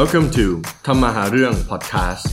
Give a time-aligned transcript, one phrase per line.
[0.00, 0.46] Welcome to
[0.86, 2.24] ทำมาหาเรื่อง podcast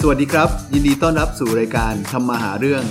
[0.00, 2.82] สวัสดีครับ ยินดีต้อนรับสู่รายการทำมาหาเรื่อง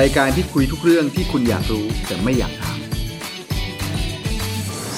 [0.00, 2.78] รายการที่คุยทุกเรื่องที่คุณอยากรู้แต่ไม่อยากถาม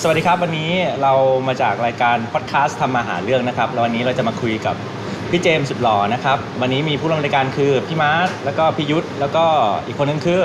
[0.03, 0.73] สวัสดีครับวันนี้
[1.03, 1.13] เรา
[1.49, 4.75] มาจากรายการพอดแคสต์ทำมาหาเรื่องนะครับแล้ววันนี้เราจะมาคุยกับ
[5.31, 9.45] พี่เจมส์สุดหล่อนะครับ วันนี้มีผู้ร่วมรายการคือพี่มาร์ทแล้วก็พี่ยุทธแล้วก็
[9.87, 10.43] อีกคนนึงคือ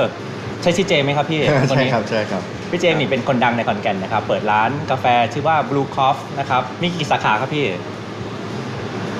[0.61, 7.65] ใช่ชื่อเจมส์ไหมครับพี่คนใช่นี้ ครับใช่ครับ พี่เจมส์นี่เป็นคนดังในขอนแก่นนะครับ เปิดร้านกาแฟชื่อว่า Blue Coffee นะครับ มีกี่สาขาครับพี่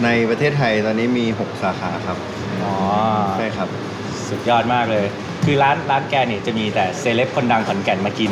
[0.04, 2.18] ในประเทศไทยตอนนี้มี 6 สาขาครับ
[2.64, 2.74] อ๋อ
[3.38, 3.68] ใช่ครับ
[4.30, 5.05] สุดยอดมากเลย
[5.46, 8.32] คือร้านร้านแกเนี่ยจะมีแต่เซเลบคนดังขอนแก่นมากิน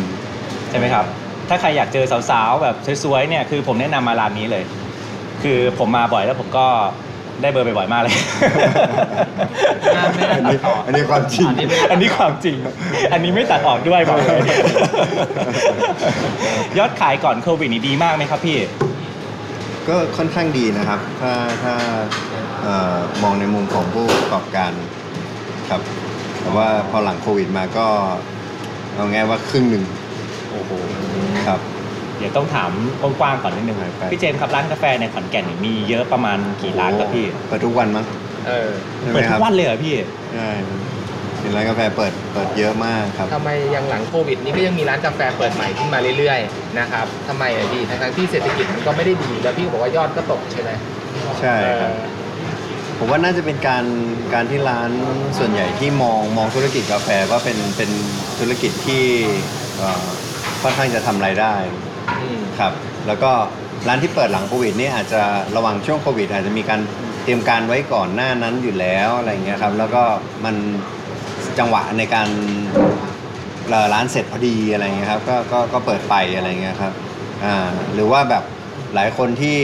[0.69, 1.05] ใช่ไหมครับ
[1.49, 4.63] ถ้าใครอยากเจอสาวๆ แบบสวยๆ เนี่ย คือผมแนะนำมาร้านนี้เลย
[5.43, 6.67] คือผมมาบ่อยแล้วผมก็
[7.41, 8.15] ได้เบอร์ไปบ่อยมากเลย
[10.35, 11.45] อันนี้อันนี้ความจริง
[11.91, 12.55] อันนี้ความจริง
[13.13, 14.39] อันนี้ไม่ตัดออกด้วยบอกเลย
[16.77, 18.57] ยอดขายก่อนโควิดนี่ดีมากไหมครับพี่
[19.87, 21.31] ก็ค่อนข้างดีนะครับ ถ้า
[21.63, 21.73] ถ้า
[22.63, 24.71] เอ่อมองในมุมของผู้ประกอบการ
[25.69, 25.81] ครับ
[26.41, 27.87] แต่ว่าพอหลังโควิดมาก็
[28.95, 29.83] เอาง่ายว่าครึ่งหนึ่ง
[30.51, 30.71] โอ้โห
[31.47, 31.59] ครับ
[32.17, 38.05] เดี๋ยวต้องถามกว้างๆก่อนนิดนึงไปพี่เจมส์ครับร้านกาแฟในขอนแก่นนี่มีเยอะประมาณกี่ร้านครับพี่เปิดทุกวันมั้ง
[38.47, 39.95] เออใช่ไหมเปิดคทุรับกวันเลยเหรอพี่
[40.33, 40.49] ใช่
[41.39, 50.71] เห็นร้านกาแฟเปิดเปิดเยอะมากครับ ทำไมยังหลังโควิดนี้ก็ยังมีร้านกาแฟเปิดใหม่ขึ้นมาเรื่อยๆนะครับทำไมอะพี่ทั้งๆที่เศรษฐกิจมันก็ไม่ได้ดีแล้วพี่ก็บอกว่ายอดก็ตกใช่ไหม
[51.39, 52.13] ใช่ครับเออ
[52.97, 53.85] ผมว่าน่าจะเป็นการ
[54.33, 54.89] การที่ร้าน
[55.37, 57.89] ส่วนใหญ่ที่มองมองธุรกิจกาแฟว่าเป็นเป็น
[58.39, 59.03] ธุรกิจที่
[59.77, 60.07] เอ่อ
[60.61, 61.92] ค่อนข้างจะทำรายได้อืม
[62.59, 62.73] ครับ
[63.07, 63.31] แล้วก็
[63.87, 65.21] ร้านที่เปิดหลังโควิดนี่อาจจะ
[65.55, 66.81] ระหว่างช่วงโควิด อาจจะมีการ
[67.23, 70.03] เตรียมการไว้ก่อนหน้านั้นอยู่แล้วอะไรเงี้ยครับ แล้วก็
[70.45, 70.55] มัน
[71.59, 72.29] จังหวะในการ
[73.69, 76.93] เอ่อร้านเสร็จพอดีอะไรเงี้ยครับก็ก็ก็เปิดไปอะไรเงี้ยครับ
[77.45, 77.55] อ่า
[77.93, 78.43] หรือว่าแบบ
[78.95, 79.57] หลายคนที่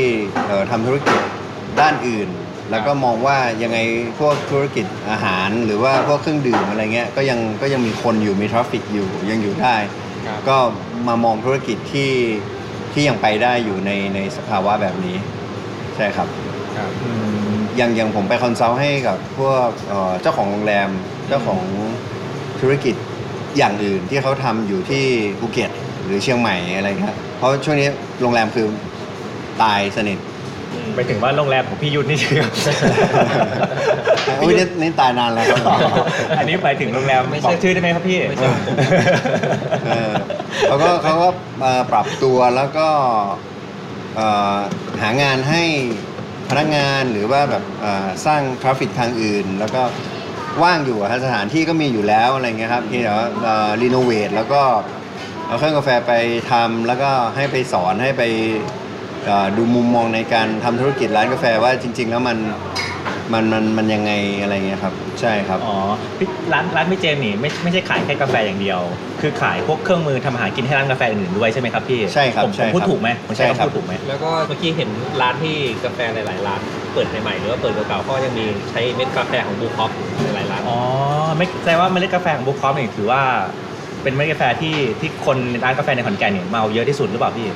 [0.72, 1.20] ทำธุรกิจ
[1.80, 2.30] ด้านอื่น
[2.72, 3.78] แล้วก็มองว่ายังไง
[4.20, 9.75] พวกธุรกิจอาหารหรือว่าพวกเครื่องดื่มอะไรเงี้ยก็ยังก็ยังมีคนอยู่มี traffic อยู่ยังอยู่ได้
[10.50, 10.57] ก็
[11.07, 12.12] มามองธุรกิจที่
[12.94, 15.18] ที่ยังไปได้อยู่ในในสภาวะแบบนี้
[15.96, 16.28] ใช่ครับ
[16.78, 16.91] ครับ
[17.78, 20.90] อย่างอย่างผมไป consult ให้กับพวกเอ่อเจ้าของโรงแรม
[21.28, 21.62] เจ้าของ
[22.62, 22.96] ธุรกิจ
[23.57, 25.03] อย่างอื่นที่เขาทำอยู่ที่
[25.40, 25.72] ภูเก็ต
[26.06, 27.88] หรือเชียงใหม่อะไรครับเพราะช่วงนี้
[28.22, 28.68] โรงแรมคือ
[29.63, 30.18] ตายสนิท
[30.96, 32.41] ไปถึงว่าโรงแรมของพี่ยุทธนี่คือ
[34.38, 35.59] โอ้ยนี่นี่ตายนานแล้วครับ
[36.38, 38.18] อันนี้ไปถึงโรงแรมบอกชื่อได้ไหมครับพี่
[39.90, 40.12] เออ
[40.68, 41.30] เขาก็เขาก็
[41.62, 42.88] เอ่อปรับตัวแล้วก็
[44.16, 44.57] เอ่อ
[45.02, 45.63] หางานให้
[46.50, 49.81] พนักงานหรือว่าแบบเอ่อสร้าง traffic ทางอื่น แล้วก็
[50.63, 53.19] ว่างอยู่อะฮะสถานที่ก็มีอยู่แล้วอะไรเงี้ยครับที่เดี๋ยว
[53.81, 54.62] renovate แล้วก็
[55.47, 56.13] เอาเครื่องกาแฟไป
[56.51, 58.88] ทำแล้วก็ให้ไปสอนให้ไปเอ่อ
[59.57, 62.38] ดูมุมมองในการทำธุรกิจร้านกาแฟว่าจริง ๆ แล้วมัน
[63.34, 65.78] มันมันมันยังไงอะไรเงี้ยครับ ใช่ครับอ๋อ
[66.18, 68.80] พี่ร้านร้านพี่เจมส์นี่ไม่ไม่ใช่ขายแค่กาแฟอย่างเดียว
[69.22, 74.90] คือขายพวกเครื่องมือทำอาหารกินให้ร้านกาแฟอื่นๆด้วยใช่ไหมครับพี่ใช่ครับผมใช่ผมพูดครับถูกไหมผมใช้ใช่ครับคำพูดถูกไหมแล้วก็เมื่อกี้เห็น
[75.22, 76.62] ร้านที่กาแฟหลายๆร้าน
[76.94, 79.91] เปิดใหม่ๆหรือว่าเปิดเก่าๆก็ยังมีใช้เม็ดกาแฟของบูคอฟ
[80.36, 80.80] หลายๆร้านอ๋อ
[81.38, 83.22] ไม่แสดงว่าเมล็ดกาแฟของบุ๊คคอฟนี่ถือว่า
[84.03, 87.47] เป็นเมล็ดกาแฟที่ที่คนในร้านกาแฟในขอนแก่นเนี่ยมาเอาเยอะที่สุดหรือเปล่าพี่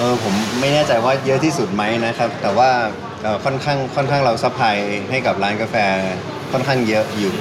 [0.00, 2.70] เออผมไม่แน่ใจว่าเยอะที่สุดไหมนะครับ แต่ว่า
[3.22, 4.76] เอ่อค่อนข้างค่อนข้างเรา supply
[5.10, 5.76] ให้กับร้านกาแฟ
[6.52, 7.34] ค่อนข้างเยอะอยู่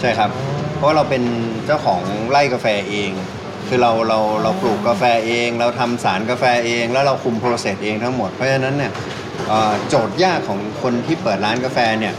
[0.00, 0.30] ใช่ครับ
[0.76, 1.22] เพราะเราเป็น
[1.66, 3.10] เจ้าของไร่กาแฟเอง
[3.68, 8.92] คือเราเราเราปลูกกาแฟเอง เราทำสารกาแฟเอง แล้วเราคุม process เองทั้งหมดเพราะฉะนั้นเนี่ย
[9.48, 12.14] เอ่อโจทย์ยากของคนที่เปิดร้านกาแฟเนี่ย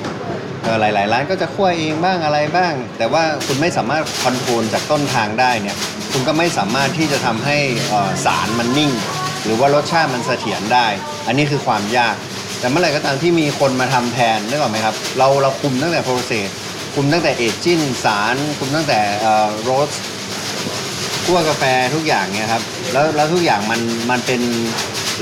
[0.63, 5.75] เอ่อหลาย ๆ ร้านก็จะคั่วเองบ้างอะไรบ้าง แต่ว่าคุณไม่สามารถ control จากต้นทางได้เนี่ย
[6.11, 7.57] คุณก็ไม่สามารถที่จะทำให้
[7.89, 8.91] เอ่อสารมันนิ่ง
[9.47, 10.87] หรือว่ารสชาติมันเสถียรได้
[11.27, 12.15] อันนี้คือความยาก
[12.59, 16.49] แต่เมื่อไหร่ก็ตามที่มีคนมาทำแทนนึกออกไหมครับ เราเราคุมตั้งแต่โปรเซส
[16.95, 18.99] คุมตั้งแต่เอจจิ้นสารคุมตั้งแต่
[19.63, 19.89] โรส
[21.25, 21.63] คั่วกาแฟ
[21.95, 22.63] ทุกอย่างเนี่ยครับ
[22.93, 23.81] แล้วแล้วทุกอย่างมัน
[24.11, 24.41] มันเป็น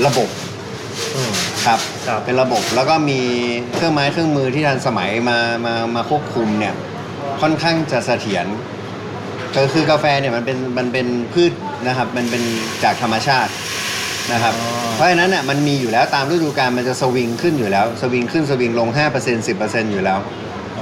[0.06, 0.28] ระบบ
[1.66, 3.20] ครับครับเป็นระบบแล้วก็มี
[3.74, 6.74] เครื่องไม้เครื่องมือที่ทันสมัยมามามาควบคุมเนี่ย
[7.40, 8.46] ค่อนข้างจะเสถียร
[9.56, 11.52] ก็คือกาแฟเนี่ยมันเป็นมันเป็นพืช
[11.86, 12.42] นะครับ มันเป็น
[12.84, 13.50] จากธรรมชาติ
[14.32, 20.18] นะครับอ๋อเพราะฉะนั้นเนี่ยมันมีอยู่แล้วตามฤดูกาลมันจะสวิงขึ้นอยู่แล้ว สวิงขึ้นสวิงลง 5% 10%อยู่แล้ว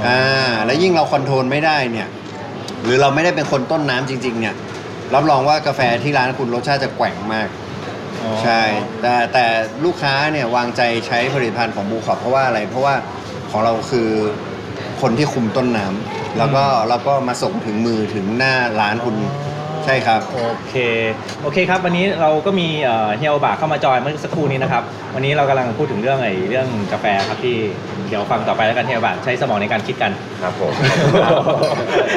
[0.07, 0.21] อ่า
[0.65, 2.09] แล้วยิ่งเราคอนโทรลไม่ได้เนี่ย
[2.85, 4.55] หรือเราไม่ได้เป็นคนต้นน้ำจริง ๆ เนี่ย
[5.15, 7.49] รับรองว่ากาแฟที่ร้านคุณรสชาติจะแกว่งมาก
[8.43, 8.63] ใช่
[9.01, 9.45] แต่แต่
[9.85, 12.95] ลูกค้าเนี่ยวางใจใช้ผลิตภัณฑ์ของบูคอเพราะว่าอะไร เพราะว่า
[13.51, 14.09] ของเราคือ
[15.01, 19.17] คนที่คุมต้นน้ำแล้วก็แล้วก็มาส่งถึงมือถึงหน้าร้านคุณ
[19.85, 20.39] ใช่ครับ โอ
[20.69, 20.75] เค
[21.43, 24.83] โอเคครับ วันนี้เราก็มีเอ่อเฮียโอบะเข้ามาจอยเมื่อสักครู่นี้นะครับ
[25.15, 27.57] วันนี้เรากำลังพูดถึงเรื่องไอ้เรื่องกาแฟครับที่
[28.09, 30.73] เดี๋ยวฟังต่อไปแล้วกันเฮียโอบะใช้สมองในการคิดกัน ครับผม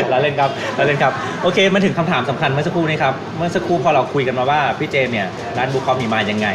[0.10, 1.12] เราเล่นครับเราเล่นครับ
[1.44, 5.28] โอเคมาถึงคำถามสำคัญเมื่อสักครู่นี้ครับ เมื่อสักครู่พอเราคุยกันมาว่าพี่เจมส์เนี่ย
[5.58, 6.48] ร้านบุคคอมมีมายังไง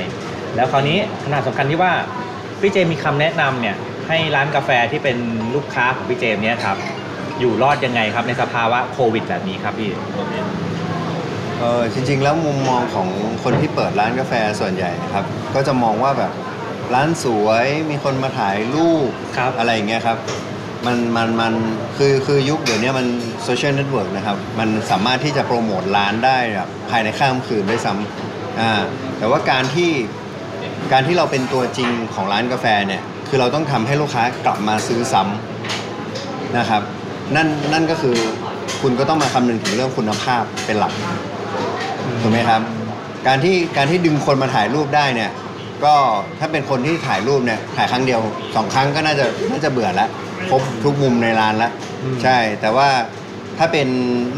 [0.56, 1.92] แล้วคราวนี้คำถามสำคัญที่ว่า
[2.60, 3.76] พี่เจมส์มีคำแนะนำเนี่ย
[4.08, 5.16] ให้ร้านกาแฟที่เป็น
[5.54, 6.76] ลูกค้าของพี่เจมส์เนี่ยครับ
[7.40, 9.90] อยู่รอดยังไงครับในสภาวะโควิดแบบนี้ครับพี่
[11.62, 13.08] เออจริง ๆ แล้วมุมมองของ
[13.44, 15.24] คนที่เปิดร้านกาแฟส่วนใหญ่ครับ
[15.54, 16.32] ก็จะมองว่าแบบ
[16.94, 20.18] ร้านสวยมีคนมาถ่ายรูปครับ อะไรอย่างเงี้ยครับ
[20.86, 21.54] มันมันมัน
[21.96, 23.06] คือคือยุคเดี๋ยวนี้มัน
[23.44, 28.72] โซเชียลเน็ตเวิร์กนะครับ มันสามารถที่จะโปรโมทร้านได้แบบภายในข้ามคืนด้วยซ้ำอ่า
[29.18, 29.90] แต่ว่าการที่
[30.92, 36.82] การที่เราเป็นตัวจริงของร้านกาแฟเนี่ย คือเราต้องทำให้ลูกค้ากลับมาซื้อซ้ำนะครับ
[37.36, 38.16] นั่นนั่นก็คือ
[38.82, 40.92] คุณก็ต้องมาคำนึงถึงเรื่องคุณภาพเป็นหลัก
[42.22, 42.60] ถูกไหมครับ
[43.26, 45.30] การที่การที่ดึงคนมาถ่ายรูปได้เนี่ย
[45.84, 45.94] ก็
[46.38, 48.20] ถ้าเป็นคนที่ถ่ายรูปเนี่ยถ่ายครั้งเดียว
[48.56, 50.08] สองครั้งก็น่าจะน่าจะเบื่อแล้ว
[50.50, 51.72] ครบทุกมุมในร้านแล้ว
[52.02, 52.88] อืมใช่ แต่ว่า
[53.58, 53.88] ถ้าเป็น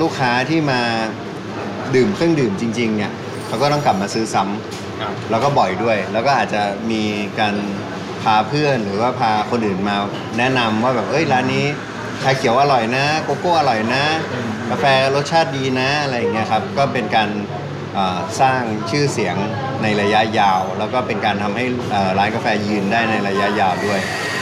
[0.00, 0.80] ลูกค้าที่มา
[1.94, 3.12] ดื่มเครื่องดื่มจริง ๆ เนี่ย
[3.46, 7.02] เขาก็ต้องกลับมาซื้อซ้ำครับแล้วก็บ่อยด้วย แล้วก็อาจจะมี
[7.40, 7.54] การ
[8.22, 9.96] พาเพื่อนหรือว่าพาคนอื่นมา
[10.38, 11.64] แนะนำว่าแบบเอ้ยร้านนี้
[12.22, 14.04] ชาเขียวอร่อยนะ โกโก้อร่อยนะ
[14.70, 14.84] กาแฟ
[15.14, 17.63] รสชาติดีนะอะไรอย่างเงี้ยครับ ก็เป็นการเอ่อ
[18.40, 18.60] สร้าง
[18.90, 19.36] ชื่อเสียง
[19.82, 24.00] ในระยะยาว แล้วก็เป็นการทำให้เอ่อร้านกาแฟยืนได้ในระยะยาวด้วย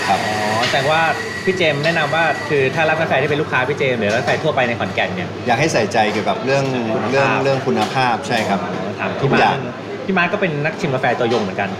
[0.09, 0.37] ครับอ๋อ
[0.73, 1.01] แต่ว่า
[1.45, 6.65] พี่เจมส์แนะนำว่าคือถ้าร้านกาแฟที่เป็นลูกค้าพี่เจมส์หรือร้านกาแฟทั่วไปในขอนแก่นเนี่ยอยากให้ใส่ใจเกี่ยวกับเรื่อง
[6.95, 8.61] คุณภาพเรื่องเรื่องคุณภาพใช่ครับ
[9.01, 9.59] ถามทุพี่กมาอร์ย่าคง
[10.05, 11.71] พี่มาร์คก็เป็นนักชิมกาแฟตัวยงเหมือนกัน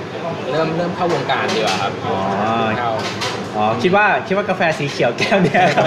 [0.51, 2.17] เริ่มเริ่มเข้าวงการดีกว่าครับอ๋อ
[2.81, 2.93] เข้า
[3.57, 5.87] อ๋อคิดว่าคิดว่ากาแฟสีเขียวแก้วเนี่ยครับ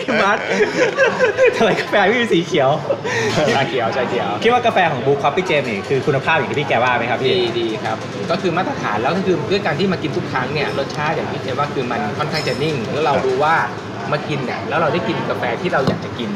[0.00, 0.38] พี่มาร์ค
[1.56, 2.70] ทำไมกาแฟพี่เป็นสีเขียว
[3.54, 7.96] ชาเขียวชาเขียว คิดว่ากาแฟของบูคอฟพี่เจมส์นี่คือคุณภาพอย่างที่พี่แกว่าไหมครับพี่ดีดีครับ
[8.30, 13.56] ก็คือมาตรฐานแล้วก็คือด้วยการที่มากินทุกครั้งเนี่ยรสชาติอย่างที่เจว่าคือมันค่อนข้างจะนิ่ง แล้วเรารู้ว่า
[14.12, 16.30] มากินเนี่ยแล้วเราได้กินกาแฟที่เราอยากจะกิน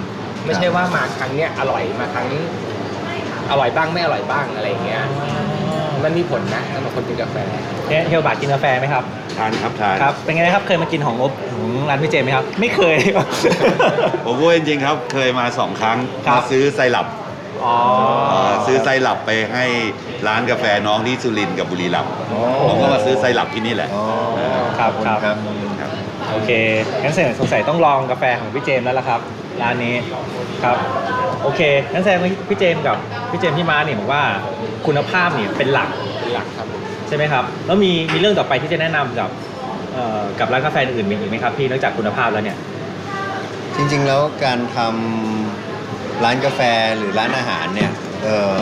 [0.46, 2.44] ไม่ใช่ว่ามาครั้งเนี้ยอร่อยมาครั้งนี้
[3.50, 5.04] อร่อยบ้างไม่อร่อยบ้างอะไรอย่างเงี้ย
[6.04, 7.36] มันมีผลนะสำหรับคนกินกาแฟ
[7.88, 9.04] เฮียเฮียบาทกินกาแฟไหมครับ
[9.38, 12.96] ทานครับทานครับ เป็นไงครับ เคยมากินของอบของร้านพี่เจมส์ไหมครับ ไม่เคย
[14.24, 17.06] ผมพูดจริงๆครับ เคยมาสองครั้งครับ มาซื้อไซรัป
[17.64, 17.76] อ๋อ
[18.30, 19.64] เอ่อซื้อไซรัปไปให้
[20.26, 22.12] ร้านกาแฟน้องที่สุรินทร์กับบุรีรัมย์
[22.68, 24.04] ผมก็มาซื้อไซรัปที่นี่แหละอ๋อ
[24.78, 25.73] ครับขอณครับครับครับ
[26.34, 26.50] โอเค
[27.02, 29.20] งั้นเสร็จสงสัยต้องลองกาแฟของพี่เจมส์แล้วล่ะครับ
[29.62, 29.94] ร้านนี้
[30.64, 30.76] ครับ
[31.42, 31.60] โอเค
[31.92, 32.96] งั้นแสดงว่าพี่เจมส์กับ
[33.30, 34.22] พี่เจมส์พี่มาเนี่ยบอกว่า
[34.86, 35.88] คุณภาพเนี่ยเป็นหลัก
[36.20, 36.66] เป็นหลักครับ
[37.08, 39.30] ใช่ไหมครับ แล้วมีมีเรื่องต่อไปที่จะแนะนำกับ
[39.92, 42.58] เอ่อกับร้านกาแฟอื่นมีอีกไหมครับพี่นอกจากคุณภาพแล้วเนี่ย
[43.76, 46.60] จริงๆแล้วการทำร้านกาแฟ
[46.98, 47.90] หรือร้านอาหารเนี่ย
[48.22, 48.54] เออ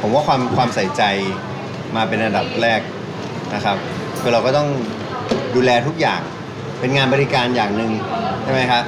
[0.00, 1.02] ผมว่าความความใส่ใจ
[1.96, 2.80] มาเป็นอันดับแรก
[3.54, 3.76] นะครับ
[4.20, 4.68] คือเราก็ต้อง
[5.54, 6.20] ดูแลทุกอย่าง
[6.80, 7.92] เป็นงานบริการอย่างหนึ่ง
[8.42, 8.82] ใช่ไหมครับ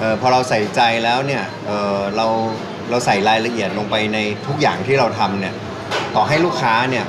[0.00, 2.26] ออพอเราใส่ใจแล้วเนี่ยเออเรา
[2.90, 5.54] เราใส่รายละเอียดลงไปในทุกอย่างที่เราทำเนี่ย
[6.14, 7.04] ต่อให้ลูกค้าเนี่ย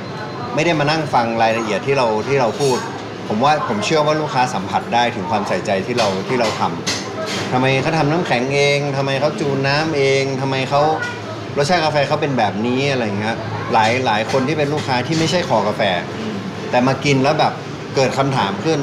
[0.54, 2.78] ไม่ได้มานั่งฟังรายละเอียดที่เราที่เราพูด
[3.28, 10.82] ผมว่าผมเชื่อว่าลูกค้าสัมผัสได้ถึงความใส่ใจที่เราที่เราทำทำไมเขาทำน้ำแข็งเอง ทำไมเขาจูนน้ำเองทำไมเขา
[11.56, 13.36] รสชาติกาแฟเขาเป็นแบบนี้อะไรเงี้ย
[13.72, 15.82] หลายหลายคนที่เป็นลูกค้าที่ไม่ใช่คอกาแฟ
[16.70, 17.52] แต่มากินแล้วแบบ
[17.96, 18.80] เกิดคำถามขึ้น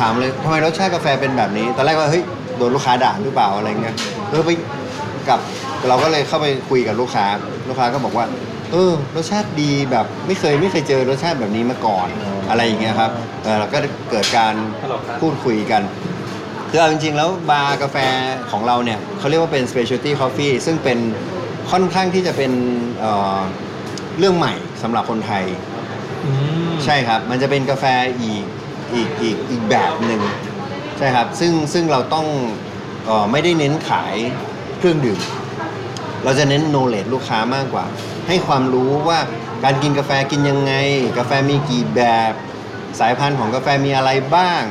[0.00, 2.22] ถามเลยทำไมรสชาติกาแฟเป็นแบบนี้ ตอนแรกว่าเฮ้ย
[2.56, 3.94] โดนลูกค้าด่าหรือเปล่าอะไรเงี้ย
[4.30, 4.50] เออไป
[5.28, 5.40] กับ
[5.88, 7.26] เราก็เลยเข้าไปคุยกับลูกค้า
[7.68, 8.26] ลูกค้าก็บอกว่า
[8.72, 12.08] เออ รสชาติดีแบบไม่เคยไม่เคยเจอรสชาติแบบนี้มาก่อน
[12.50, 13.10] อะไรอย่างเงี้ยครับ
[13.44, 13.78] เออเราก็
[14.10, 14.54] เกิดการ
[15.20, 15.82] พูดคุยกัน
[16.70, 17.96] คือเอาจริงๆ แล้วบาร์กาแฟ
[18.50, 20.98] ของเราเนี่ยเขาเรียกว่าเป็น specialty coffee ซึ่งเป็น
[21.70, 22.52] ค่อนข้างที่จะเป็น
[23.00, 23.38] เอ่อ
[24.18, 25.44] เรื่องใหม่สำหรับคนไทย
[26.24, 26.30] อื
[26.68, 27.84] มใช่ครับ มันจะเป็นกาแฟ
[28.22, 28.44] อีก
[28.94, 30.20] อีกอีกอีกแบบหนึ่ง
[30.98, 32.26] ใช่ครับซึ่งซึ่งเราต้อง
[33.08, 34.14] ออไม่ได้เน้นขาย
[34.78, 35.20] เครื่องดื่ม
[36.24, 37.84] เราจะเน้น knowledge ลูกค้ามากกว่า
[38.28, 39.18] ให้ความรู้ว่า
[39.64, 40.72] การกินกาแฟกินยังไง
[41.18, 42.32] กาแฟมีกี่แบบ
[43.00, 44.62] สายพันธุ์ของกาแฟมีอะไรบ้าง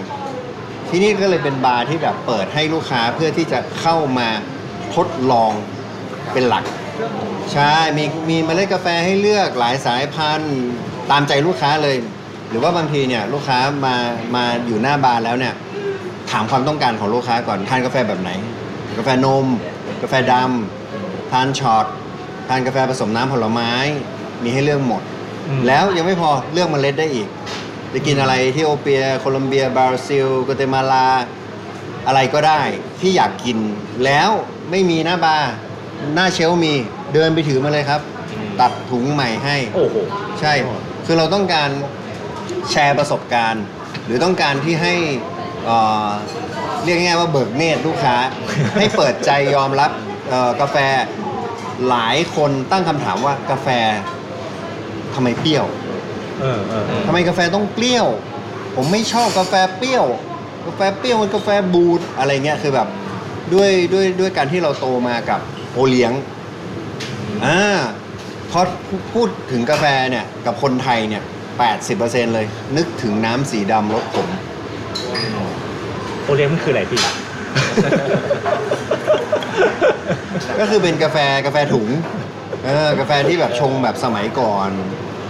[0.89, 4.29] ที่นี่ก็เลยเป็นบาร์ที่แบบเปิดให้ลูกค้าเพื่อที่จะเข้ามา
[4.95, 5.51] ทดลอง
[6.33, 6.63] เป็นหลัก
[7.53, 10.57] ใช่ มีมีเมล็ดกาแฟให้เลือกหลายสายพันธุ์
[11.11, 11.95] ตามใจลูกค้าเลย
[12.49, 13.95] หรือว่าบางทีเนี่ยลูกค้ามา
[14.35, 15.53] มาอยู่หน้าบาร์แล้วเนี่ย
[16.31, 18.31] ถามความต้องการของลูกค้าก่อนทานกาแฟแบบไหน
[18.97, 19.45] กาแฟนม
[20.01, 21.85] กาแฟดำทานช็อต
[22.49, 23.71] ทานกาแฟผสมน้ำผลไม้
[24.43, 25.01] มีให้เลือกหมด
[25.47, 27.27] อืม แล้วยังไม่พอเลือกเมล็ดได้อีก
[27.93, 31.07] จะกินอะไรเอธิโอเปีย โคลอมเบีย บราซิลกัวเตมาลา
[32.07, 32.61] อะไรก็ได้
[33.01, 33.57] ที่อยากกิน
[34.05, 34.29] แล้ว
[34.71, 35.51] ไม่มีหน้าบาร์
[36.15, 36.73] หน้า shelf มี
[37.13, 38.01] เดินไปถือมาเลยครับ
[38.61, 39.95] ตัดถุงใหม่ให้ โอ้โห
[40.39, 40.53] ใช่
[41.05, 41.69] คือเราต้องการ
[42.71, 43.63] แชร์ประสบการณ์
[44.05, 44.95] หรือต้องการที่ให้
[45.65, 46.09] เอ่อ
[46.83, 48.15] เรียกง่ายๆว่าเบิกเนตรลูกค้า
[48.77, 49.91] ให้เปิดใจยอมรับ
[50.29, 50.77] เอ่อกาแฟ
[51.89, 53.67] หลายคนตั้งคำถามว่ากาแฟ
[55.13, 55.65] ทำไมเปรี้ยว
[56.41, 58.07] เออเออเออทำไมกาแฟต้องเปรี้ยว
[58.75, 60.05] ผมไม่ชอบกาแฟเปรี้ยว
[60.65, 62.87] กาแฟเปรี้ยวมันกาแฟบูดอะไรเงี้ย คือแบบ
[63.53, 65.39] ด้วยด้วยด้วยการที่เราโตมากับ
[65.73, 66.11] โอเลี้ยง
[67.45, 67.59] อ่า
[68.51, 68.59] พอ
[69.13, 71.23] พูดถึงกาแฟเนี่ยกับคนไทยเนี่ย
[71.65, 72.45] 80%เลย
[72.77, 74.27] นึกถึงน้ำสีดำรสขม
[76.23, 77.01] โอเลี้ยงมันคืออะไรพี่
[80.59, 81.87] ก็คือเป็นกาแฟกาแฟถุง
[82.65, 84.69] เออกาแฟที่แบบชงแบบสมัยก่อน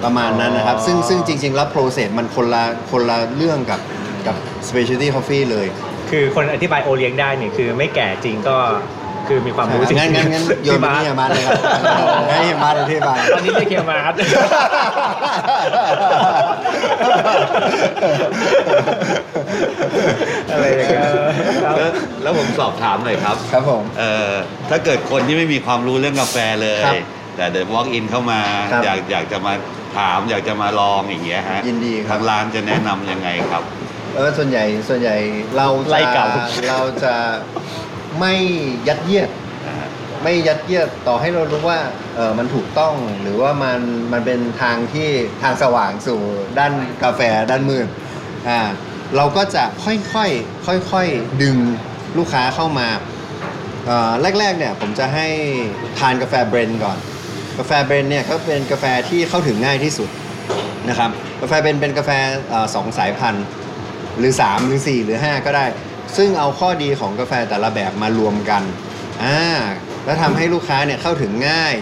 [0.04, 3.82] ประมาณนั้นนะครับ ซึ่งซึ่งจริง ๆ แล้วโปรเซสมันคนละคนละเรื่องกับ
[4.28, 4.36] กับ
[4.68, 5.68] specialty coffee เลย
[6.10, 8.58] คือคนอธิบายโอเลี้ยงได้เนี่ยคือไม่แก่จริงก็
[9.28, 11.56] คือมีความรู้จริงงั้นงั้นงั้นโยนไปที่เฮียมาร์ทเลยครับ
[12.30, 14.14] ให้เฮียมาร์ทอธิบายตอนนี้เรียกเคียร์มาร์ท
[20.52, 21.04] อะไรอย่างเงี้ย
[21.64, 21.92] ครับแล้ว
[22.24, 24.32] แล้วผมสอบถามหน่อยครับ ครับผมเอ่อ
[24.70, 26.96] ถ้าเกิดคนที่ไม่มีความรู้เรื่องกาแฟเลยครับ
[27.38, 28.42] แต่เดิน walk in เข้ามา
[28.72, 29.54] ครับอยากอยากจะมา
[29.98, 33.64] ถามอยากจะมาลองอย่างเงี้ยฮะยินดีครับทางร้านจะแนะนำยังไงครับ
[34.16, 35.16] เออส่วนใหญ่ส่วนใหญ่
[35.58, 36.26] เราไล่จะเก่า
[36.70, 37.14] เราจะ
[38.20, 38.34] ไม่
[38.88, 39.30] ยัดเยียด
[40.24, 41.80] ไม่ยัดเยียดต่อให้เรารู้ว่า
[42.16, 43.80] เออมันถูกต้องหรือว่ามัน
[44.12, 45.10] มันเป็นทางที่
[45.44, 46.20] ทางสว่างสู่
[46.60, 47.22] ด้านกาแฟ
[47.52, 47.88] ด้านมืด
[48.50, 48.60] อ่า
[49.16, 49.92] เราก็จะค่
[50.24, 51.58] อยๆค่อยๆดึง
[52.18, 52.88] ลูกค้าเข้ามา
[53.86, 55.28] เอ่อแรกๆเนี่ยผมจะให้
[56.00, 56.98] ทานกาแฟ blend ก่อน
[57.58, 60.10] กาแฟ blend เนี่ยก็เป็นกาแฟที่เข้าถึงง่ายที่สุด
[60.90, 62.12] นะครับกาแฟเบรนด์เป็นกาแฟ
[62.50, 63.46] เอ่อสองสายพันธุ์
[64.18, 65.66] หรือ 3 หรือ 4 หรือ 5 ก็ได้
[66.18, 68.64] ซึ่งเอาข้อดีของกาแฟแต่ละแบบมารวมกัน
[69.24, 69.42] อ่า
[70.06, 71.76] แล้วทำให้ลูกค้าเนี่ยเข้าถึงง่าย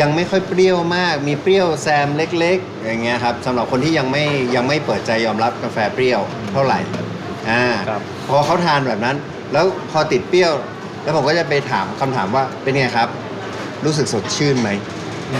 [0.00, 4.24] ยังไม่ค่อยเปรี้ยวมาก มีเปรี้ยวแซมเล็ก ๆ อย่างเงี้ยครับสำหรับคนที่ยังไม่
[4.56, 6.20] ยังไม่เปิดใจยอมรับกาแฟเปรี้ยว
[6.52, 6.78] เท่าไหร่
[7.50, 9.16] อ่าครับ พอเขาทานแบบนั้น
[9.52, 10.52] แล้วพอติดเปรี้ยว
[11.02, 13.08] แล้วผมก็จะไปถามคำถามว่าเป็นไงครับ
[13.84, 14.70] รู้สึกสดชื่นไหม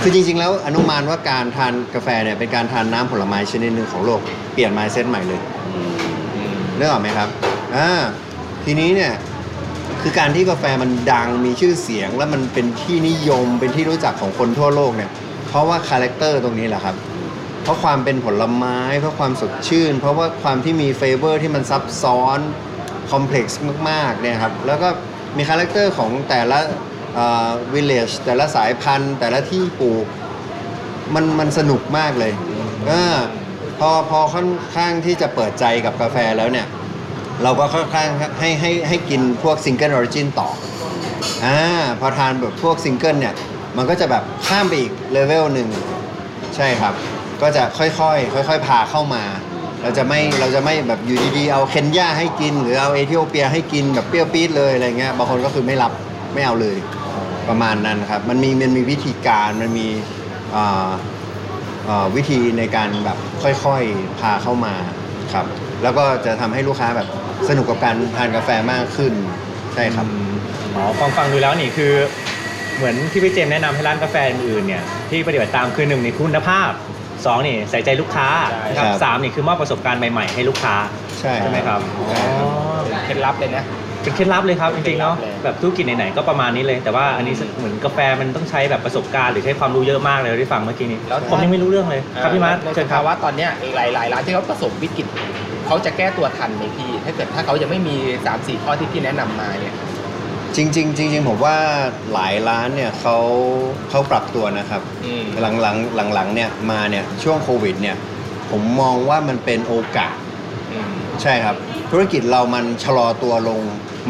[0.02, 4.21] คือจริง ๆ แล้วอนุมานว่าการทานกาแฟเนี่ยเป็นการทานน้ำผลไม้ชนิดหนึ่งของโลก
[4.52, 5.40] เปลี่ยน mindset ใหม่เลย
[6.76, 7.28] เรื่องออกไหมครับ
[7.76, 7.90] อ่า
[8.64, 9.12] ทีนี้เนี่ย
[10.02, 15.11] คือการที่กาแฟมันดังมีชื่อเสียง แล้วมันเป็นที่นิยมเป็นที่รู้จักของคนทั่วโลกเนี่ย
[15.49, 16.97] เพราะว่า character ตรงนี้แหละครับ
[17.62, 22.38] เพราะความเป็นผลไม้ เพราะความสดชื่น เพราะว่าความที่มี flavor ที่มันซับซ้อน
[23.11, 24.88] complexมากๆเนี่ยครับแล้วก็
[25.37, 26.59] มี character ของแต่ละ
[27.73, 30.07] วิลเลจแต่ละสายพันธุ์ แต่ละที่ปลูก
[31.14, 32.33] มันมันสนุกมากเลย
[32.87, 33.16] เออ
[33.78, 36.66] พอพอค่อนข้างที่จะเปิดใจกับกาแฟแล้วเนี่ย
[37.43, 38.09] เราก็ค่อนข้าง
[38.41, 40.49] ให้ให้ให้กินพวก single origin ต่อ
[41.45, 41.59] อ่า
[42.00, 43.35] พอทานแบบพวกซิงเกิลเนี่ย
[43.76, 45.69] มันก็จะแบบข้ามไปอีกเลเวลหนึ่ง
[46.57, 46.95] ใช่ครับ
[47.43, 49.25] ก็จะค่อยๆ ค่อย ๆ พาเข้ามา
[49.83, 55.93] เราจะไม่เราจะไม่แบบอยู่ดีๆ เอาเคนยาให้กิน หรือเอาเอธิโอเปียให้กินแบบเปรี้ยวปี๊ดเลยอะไรเงี้ยบางคนก็คือไม่รับ
[56.35, 56.76] ไม่เอาเลย
[57.49, 59.88] ประมาณนั้นครับ มันมีมันมีวิธีการมันมี
[60.57, 60.91] อ่า
[61.88, 64.75] อ่าวิธีในการแบบค่อยๆพาเข้ามา
[65.33, 65.47] ครับ
[65.83, 67.09] แล้วก็จะทำให้ลูกค้าแบบ
[67.49, 69.12] สนุกกับการทานกาแฟมากขึ้น
[69.75, 70.07] ใช่ครับ
[70.76, 71.93] อ๋อฟังฟังดูแล้วนี่คือ
[72.76, 76.71] เหมือนที่พี่เจมส์แนะนำให้ร้านกาแฟอื่นๆเนี่ยที่ปฏิบัติตามคือหนึ่งนี่คุณภาพ
[77.26, 78.29] สองนี่ใส่ใจลูกค้า
[78.69, 80.75] นะครับครับสามนี่คือมอบประสบการณ์ใหม่ๆให้ลูกค้า
[81.21, 82.50] ใช่ใช่ไหมครับใช่ครับอ๋อ
[83.05, 83.64] เคล็ดลับเลยนะ
[84.03, 95.07] เป็นเคล็ดลับเลยครับจริงๆเนาะเป็นเคล็ดลับเลยแบบธุรกิจไหนๆก็ประมาณนี้เลย แต่ว่าอันนี้เหมือนกาแฟมันต้องใช้แบบประสบการณ์หรือใช้ความรู้เยอะมากเลยที่ฟังเมื่อกี้นี้แล้วผมยังไม่รู้เรื่องเลยครับพี่มาร์ทในเชิสญครับภาวะตอนเนี้ยหลายๆร้านที่เขาประสบวิกฤต
[95.66, 99.75] เขาจะแก้ตัวทันไหมพี่ ถ้าเกิดถ้าเขายังไม่มี3 4ข้อที่พี่แนะนำมาเนี่ย
[100.56, 101.56] จริงๆจริงๆผมว่า
[102.12, 103.16] หลายร้านเนี่ยเขา
[103.90, 107.97] เขาปรับตัวนะครับอืมหลังหลังหลังหลังๆเนี่ยมาเนี่ยช่วงโควิดเนี่ย
[108.50, 110.14] ผมมองว่ามันเป็นโอกาส
[110.73, 110.92] อืม
[111.23, 111.56] ใช่ครับ
[111.90, 113.61] ธุรกิจเรามันชะลอตัวลง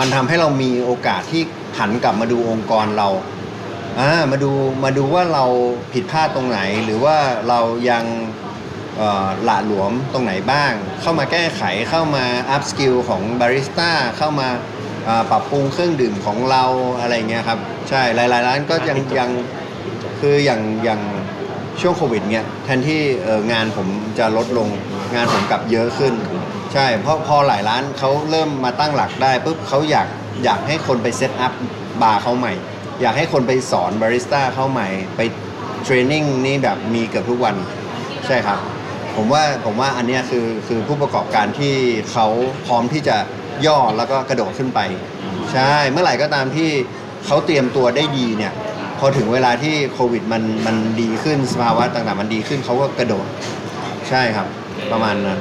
[0.00, 1.42] มันทำให้เรามีโอกาสที่
[1.78, 3.08] หันกลับมาดูองค์กรเรา
[4.00, 4.50] อ่ามาดู
[4.84, 5.44] มาดูว่าเรา
[5.92, 7.16] ผิดพลาดตรงไหน หรือว่า
[7.48, 8.04] เรายัง
[8.42, 8.43] เอ่อ
[9.44, 14.48] หละหลวมตรงไหนบ้าง เข้ามาแก้ไขเข้ามา upskill ของบาริสต้าเข้ามา
[15.08, 16.64] อ่าปรับปรุงเครื่องดื่มของเรา
[17.00, 17.58] อะไรเงี้ยครับ
[17.88, 19.30] ใช่หลายๆร้านก็ยังยัง
[20.20, 21.00] คืออย่างอย่าง
[21.80, 24.68] ช่วงโควิดเนี่ยแทนที่เอ่องานผมจะลดลง
[25.14, 26.14] งานผมกลับเยอะขึ้น
[26.72, 30.08] ใช่เพราะพอหลายร้านเขาเริ่มมาตั้งหลักได้ปุ๊บเขาอยาก
[30.44, 31.52] อยากให้คนไป set up
[32.02, 32.52] บาร์เขาใหม่
[33.02, 35.20] อยากให้คนไปสอนบาริสต้าเขาใหม่ ไป
[35.84, 37.56] training นี่แบบมีเกือบทุกวัน
[38.26, 38.58] ใช่ครับ
[39.16, 41.74] ผมว่าผมว่าอันเนี้ยคือคือผู้ประกอบการที่
[42.12, 42.26] เขา
[42.66, 43.16] พร้อมที่จะ
[43.66, 44.80] ย่อแล้วก็กระโดดขึ้นไป
[45.52, 46.70] ใช่เมื่อไหร่ก็ตามที่
[47.26, 48.52] เขาเตรียมตัวได้ดีเนี่ย
[48.98, 53.26] พออถึงเวลาที่โควิดมันมันดีขึ้นสภาวะต่างๆ มันดีขึ้นเขาก็กระโดด
[54.08, 54.46] ใช่ครับ
[54.92, 55.38] ประมาณนั้น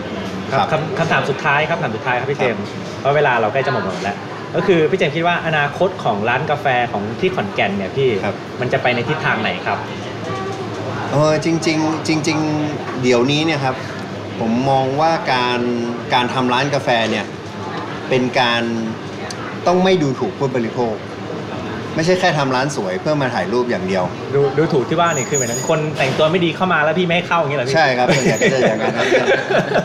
[0.51, 2.63] ครับคำคำถามสุดท้ายครับคำถามสุดท้ายครับพี่เจมส์
[2.99, 4.17] เพราะเวลาเราใกล้จะหมดหมดแล้ว
[4.55, 9.77] ก็คือพี่เจมส์คิดว่าอนาคตของร้านกาแฟของที่ขอนแก่นเนี่ยพี่ครับมันจะไปในทิศทางไหนครับ
[11.13, 12.39] เออจริงๆจริง
[12.69, 13.75] ๆ เดี๋ยวนี้เนี่ยครับ
[14.39, 15.59] ผมมองว่าการ
[16.13, 17.25] การทำร้านกาแฟเนี่ย
[18.09, 18.63] เป็นการ
[19.67, 20.95] ต้องไม่ดูถูกผู้บริโภค
[21.95, 24.03] ไม่ใช่แค่ทำร้านสวยเพื่อมาถ่ายรูปอย่างเดียว
[24.35, 29.07] ดูดูถูกที่ว่านี่คือเหมือนคนแต่งตัวไม่ดีเข้ามาแล้วพี่ไม่ให้เข้าอย่างนี้เหรอพี่ใช่ครับส่วนใหญ่ก็จะอย่างนั้นครับ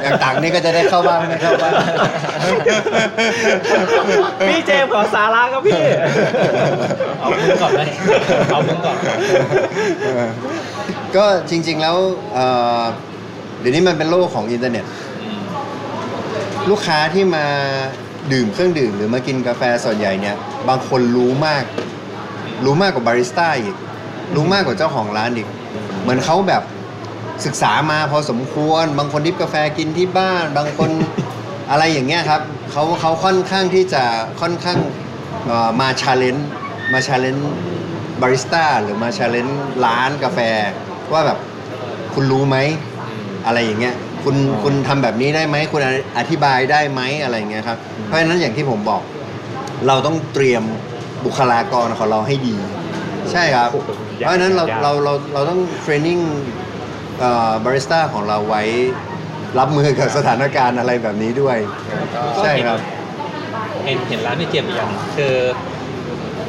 [0.02, 1.72] อย่างต่างนี่ก็จะได้เข้าบ้างไม่เข้าบ้าง
[4.48, 5.82] พี่เจมส์ขอสาระครับพี่
[7.20, 7.88] เอามือก่อนเลย
[8.52, 8.96] เอามือก่อน
[11.16, 11.96] ก็จริง ๆแล้ว
[12.34, 12.46] เอ่
[12.80, 12.82] อ
[13.60, 14.84] เดี๋ยวนี้มันเป็นโลกของอินเทอร์เน็ต
[16.70, 17.44] ลูกค้าที่มา
[18.32, 20.36] ดื่มเครื่องดื่ม หรือมากินกาแฟส่วนใหญ่เนี่ย
[20.68, 21.64] บางคนรู้มาก
[22.64, 23.74] รู้มากกว่าบาริสต้าอีก
[24.34, 25.48] รู้มากกว่าเจ้าของร้านอีก
[26.02, 26.62] เหมือนเขาแบบ
[27.44, 30.90] ศึกษามาพอสมควร บางคน drip กาแฟกินที่บ้าน บางคน
[31.70, 34.02] อะไรอย่างเงี้ยครับเขาเขาค่อนข้างที่จะ
[34.40, 34.78] ค่อนข้าง
[35.46, 36.48] เอ่อมา challenge
[36.92, 37.52] มา challenge
[38.20, 40.38] บาริสต้าหรือมา challenge ร้านกาแฟ
[41.12, 41.38] ว่าแบบ
[42.14, 42.56] คุณรู้ไหม
[43.46, 45.80] อะไรอย่างเงี้ยคุณคุณทำแบบนี้ได้ไหมคุณ
[46.18, 49.02] อธิบายได้ไหมอะไรอย่างเงี้ยครับเพราะฉะนั้นอย่างที่ผมบอก
[49.86, 50.62] เราต้องเตรียม
[51.24, 52.56] บุคลากรของเราให้ดี
[53.32, 53.88] ใช่ครับโอ้โห
[54.18, 56.18] เพราะฉะนั้นเรายากเราเราเราต้อง training
[57.64, 58.62] บาริสต้าของเราไว้
[59.58, 61.58] รับมือกับสถานการณ์อะไรแบบนี้ด้วย
[62.42, 62.78] ใช่ครับ
[63.84, 65.34] เห็นเห็นร้านพี่เจมส์อย่างคือ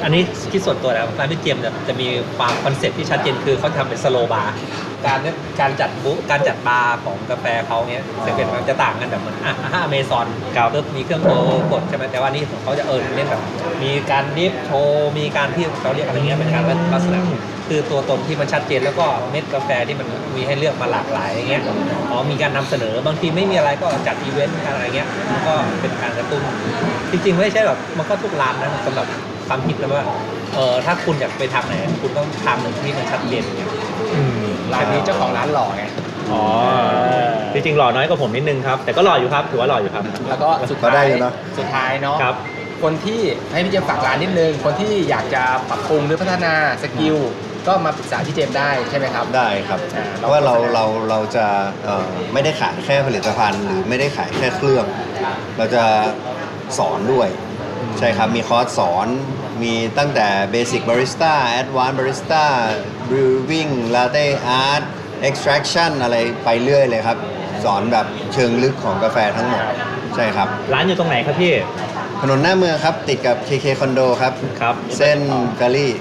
[0.04, 4.54] อันนี้คิดส่วนตัวแล้วร้านพี่เจมส์เนี่ยจะมีความ concept ที่ชัดเจนคือเขาทำเป็น slow bar
[5.06, 5.20] การ
[5.60, 9.54] การจัดบูธการจัดบาร์ของกาแฟเขาเนี้ยจะเป็นมันจะต่างกันแบบเหมือนอะ
[9.84, 10.28] อเมซอน
[10.58, 11.34] ครับก็มีเครื่อง auto
[11.72, 13.42] กดใช่ไหมแต่ว่านี่ของเขาจะเออเน้นแบบ
[13.84, 16.64] มีการ drip โชว์มีการที่เขาเรียกอะไรเงี้ยเป็นการ
[16.94, 17.20] ลักษณะ
[17.68, 21.64] คือตัวตนที่มันชัดเจนแล้วก็เม็ดกาแฟที่มันมีให้เลือกมาหลากหลายอย่างเงี้ย
[22.12, 26.42] อ๋อมีการนำเสนอบางทีไม่มีอะไรก็จัดอีเวนต์การอะไรเงี้ยมันก็เป็นการกระตุ้น
[27.12, 29.08] จริงๆไม่ใช่แบบมันก็ทุกร้านนะสำหรับ
[29.50, 30.04] ความคิดแล้วว่า
[30.56, 33.70] เออถ้าคุณอยากไปทางไหนคุณต้องทางหนึ่งที่มันชัดเจนอย่างเงี้ย
[34.16, 35.84] อืมร้านนี้เจ้าของร้านหล่อไง
[36.32, 36.44] อ๋อ
[37.54, 42.36] จริงๆหล่อน้อยกว่าผมนิดนึงครับ แต่ก็หล่ออยู่ครับถือว่าหล่ออยู่ครับ แล้วก็สุดก็ท้าได้ยอยู่เนอะสุดท้ายเนาะครับ
[42.84, 47.18] คนที่ให้พี่เจมส์ฝากร้านนิดนึง คนที่อยากจะปรับปรุงหรือพัฒนาสกิล
[47.68, 51.46] ก็มาปรึกษาพี่เจมส์ได้ใช่ไหมครับ ได้ครับอ่าเพราะว่าเราเราโฆษณาเราเราจะ
[51.84, 54.86] เอ่อไม่ได้ขายแค่ผลิตภัณฑ์ หรือไม่ได้ขายแค่เครื่อง
[55.58, 55.84] เราจะ
[56.78, 57.30] สอนด้วย
[58.00, 59.08] ใช่ครับมีคอร์สสอน
[59.64, 62.44] มีตั้งแต่ Basic Barista Advanced Barista
[63.10, 64.28] Brewing Latte
[64.66, 64.84] Art
[65.30, 67.18] Extraction อะไรไปเรื่อยเลยครับ
[67.64, 69.64] สอนแบบเชิงลึกของกาแฟทั้งหมด
[70.16, 71.54] ใช่ครับ ร้านอยู่ตรงไหนครับพี่
[72.22, 75.20] ถนนหน้าเมืองครับ ติดกับ KK Condo ครับ ครับเส้น
[75.62, 75.94] กาลี่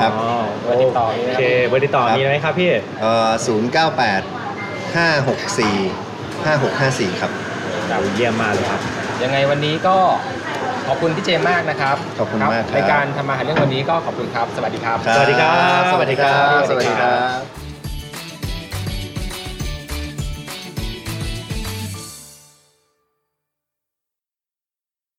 [0.00, 3.30] ครับอ๋อเบอร์ติดต่อโอเคเบอร์ติดต่อครับมีไหมครับพี่ เอ่อ
[4.94, 7.30] 098 564 5654ครับ
[8.14, 8.80] เยี่ยมมากเลยครับ
[9.22, 9.96] ยังไงวันนี้ก็
[10.90, 17.59] ขอบคุณพี่เจมส์มากนะครับขอบคุณมากครับในการทำมาหาเรื่องวันนี้ก็ขอบคุณครับ สวัสดีครับ สวัสดีครับ สวัสดีครับ สวัสดีครับ